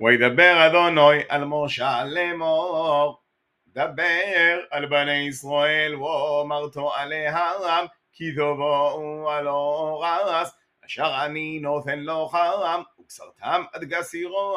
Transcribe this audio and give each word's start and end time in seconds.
וידבר 0.00 0.66
אדוני 0.66 1.22
על 1.28 1.44
משה 1.44 2.04
לאמור 2.06 3.20
דבר 3.68 4.58
על 4.70 4.86
בני 4.86 5.12
ישראל 5.14 5.94
ואומרתו 5.96 6.94
עליהם 6.94 7.86
כי 8.12 8.32
תבואו 8.32 9.30
על 9.30 9.48
אורס 9.48 10.52
אשר 10.86 11.12
אני 11.24 11.58
נותן 11.62 11.98
לו 11.98 12.28
חרם 12.28 12.82
ובשרתם 12.98 13.62
עד 13.72 13.84
גסירו 13.84 14.56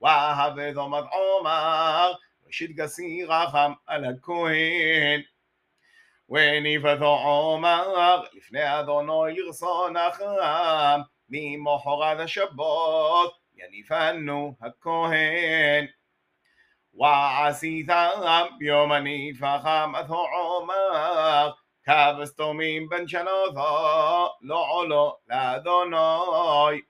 ואהבתו 0.00 0.96
עד 0.96 1.04
עומר 1.12 2.12
ראשית 2.46 2.76
גסיר 2.76 3.32
החם 3.34 3.72
על 3.86 4.04
הכהן 4.04 5.20
וניפתו 6.28 7.18
עומר 7.24 8.20
לפני 8.32 8.80
אדוני 8.80 9.30
ירסון 9.38 9.96
החם 9.96 11.00
ממוחרת 11.30 12.20
השבות 12.20 13.39
يعني 13.54 13.82
فانو 13.82 14.56
هكوهين 14.62 15.88
وعسيتا 16.92 18.48
يومني 18.60 19.34
فخام 19.34 19.96
اثو 19.96 20.24
عمر 20.26 21.54
كابستو 21.86 22.52
مين 22.52 23.08
شنو 23.08 23.46
ثو 23.54 24.28
لو 24.42 24.62
علو 24.62 25.18
لا 25.26 25.58
دونوي 25.58 26.86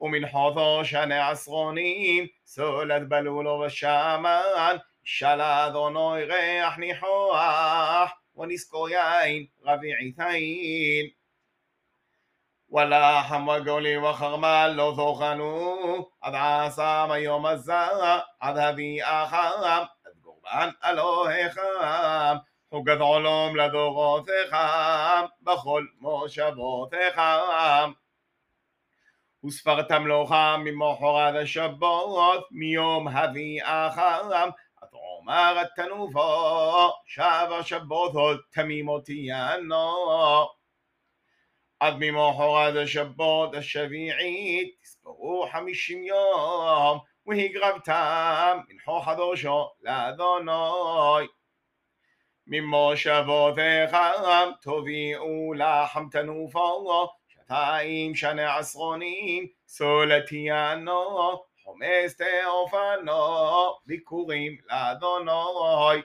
ومن 0.00 0.26
حوثو 0.26 0.82
شان 0.82 1.12
عصغونين 1.12 2.28
سولت 2.44 3.02
بلولو 3.02 3.58
بالشامان 3.58 4.80
شلا 5.04 5.68
دونوي 5.68 6.24
غيح 6.24 6.78
نحوح 6.78 8.22
ونسكو 8.34 8.88
ياين 8.88 9.50
غبيعي 9.66 10.10
ثاين 10.18 11.15
וואלה 12.76 13.20
המגולי 13.20 13.98
וחרמה 13.98 14.66
לא 14.68 14.92
זוכנו 14.94 15.72
עד 16.20 16.34
עשם 16.36 17.08
היום 17.10 17.46
הזה 17.46 17.80
עד 18.40 18.56
אחרם 19.02 19.84
עד 20.04 20.12
גורבן 20.22 20.68
אלוהיכם 20.84 22.34
חוגת 22.70 23.00
עולם 23.00 23.56
לדורותיכם 23.56 25.24
בכל 25.42 25.84
מושבותיכם 26.00 27.92
וספרתם 29.44 30.06
לך 30.06 30.34
ממוחרת 30.58 31.34
השבות 31.42 32.44
מיום 32.50 33.08
אחרם 33.62 34.48
עד 34.82 34.88
עומר 34.90 35.62
התנובו 35.62 36.90
שב 37.06 37.46
השבותות 37.60 38.38
תמימותיינו 38.52 39.92
از 41.80 41.94
عظمي 41.94 42.10
ما 42.10 42.32
هذا 42.60 42.86
شباط 42.86 43.54
الشفيعي 43.54 44.72
تسبقوا 44.82 45.46
حمشين 45.46 46.04
يوم 46.04 47.00
وهي 47.26 47.48
قربتام 47.48 48.56
من 48.58 48.78
حو 48.84 48.98
حدوشو 49.00 49.64
لاذوناي 49.82 51.28
مما 52.46 52.94
شباط 52.94 53.56
خم 53.92 54.54
او 55.20 55.52
لحم 55.54 56.08
تنوفا 56.08 56.70
شتايم 57.28 58.14
شن 58.14 58.62
سولتی 59.66 60.50
انا 60.50 61.40
حمست 61.64 62.22
آفنا 62.46 63.36
بکوریم 63.88 64.64
لدانای 64.70 66.02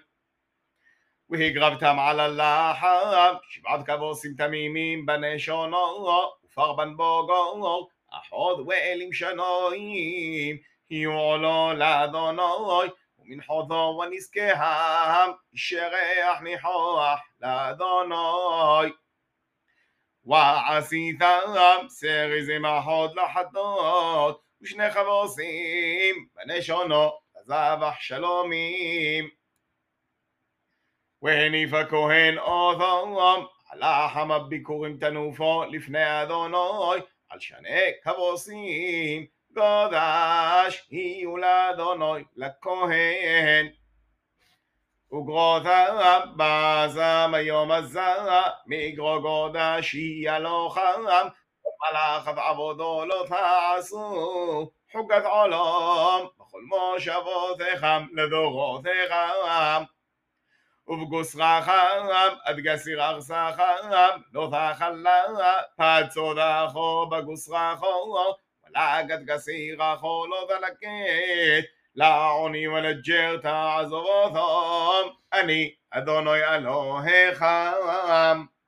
והגרבתם 1.32 1.96
על 2.00 2.20
הלחם, 2.20 3.34
שבעת 3.50 3.86
כבוסים 3.86 4.32
תמימים 4.38 5.06
בני 5.06 5.40
שונו, 5.40 6.08
ופרבן 6.46 6.98
בוגור, 6.98 7.90
אחוד 8.12 8.68
ואלים 8.68 9.14
שנויים, 9.14 10.58
יועלו 10.90 11.72
לאדוני, 11.76 12.42
ומנחותו 13.20 14.00
ונזכהם, 14.02 15.32
שרח 15.56 16.42
ניחוח 16.42 17.20
לאדוני. 17.42 18.92
ועשיתם 20.26 21.40
סרי 21.88 22.44
זמחות 22.46 23.12
לחטות, 23.16 24.42
ושני 24.62 24.92
כבוסים 24.92 26.26
בני 26.36 26.62
שונו, 26.62 27.12
לזבח 27.40 27.96
שלומים. 28.00 29.41
והניף 31.24 31.74
הכהן 31.74 32.38
עוזרם, 32.38 33.46
עלה 33.70 34.08
חמה 34.14 34.40
ביכורים 34.40 34.98
תנופו 34.98 35.64
לפני 35.72 36.22
אדוני, 36.22 37.00
על 37.30 37.40
שני 37.40 37.80
כבוסים, 38.04 39.26
גודש 39.54 40.82
יהיו 40.92 41.38
לאדוני, 41.38 42.24
לכהן. 42.36 43.68
וגרות 45.14 45.64
בזם 46.38 47.32
היום 47.34 47.72
הזרה, 47.72 48.50
מגרו 48.68 49.22
גודש 49.22 49.56
גודשי 49.76 50.30
הלוחם, 50.30 51.00
ומלאך 51.00 52.28
עבודו 52.28 53.04
לא 53.06 53.26
תעשו, 53.28 54.10
חוקת 54.92 55.24
עולם, 55.26 56.26
בכל 56.40 56.60
מושבותיכם 56.70 58.06
לדורותיכם. 58.14 59.84
ובגוס 60.92 61.36
רחם, 61.36 62.06
עד 62.44 62.60
גסיר 62.60 63.06
ארסחם, 63.06 63.34
ארסך 63.60 64.22
נותח 64.34 64.80
עלה 64.80 65.54
פצודך 65.76 66.72
בגוסרך 67.12 67.80
גסיר 69.26 69.78
אחו 69.94 70.26
לא 70.30 70.48
ולקט 70.50 71.68
לעוני 71.96 72.68
ולג'ר 72.68 73.38
תעזוב 73.42 74.38
אותם 74.38 75.10
אני 75.34 75.72
אדוני 75.92 76.44
אלוהיכם 76.56 78.61